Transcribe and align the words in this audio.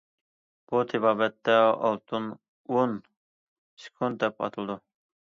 بۇ 0.69 0.79
تېبابەتتە‹‹ 0.91 1.57
ئالتۇن 1.65 2.25
ئون 2.75 2.95
سېكۇنت›› 3.83 4.17
دەپ 4.25 4.41
ئاتىلىدۇ. 4.47 4.79